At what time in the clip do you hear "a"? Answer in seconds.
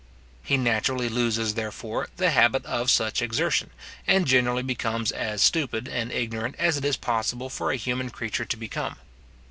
7.69-7.75